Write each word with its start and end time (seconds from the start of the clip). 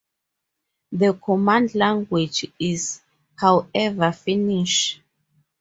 The 0.93 1.13
command 1.13 1.75
language 1.75 2.47
is, 2.59 3.01
however, 3.37 4.11
Finnish. 4.11 4.99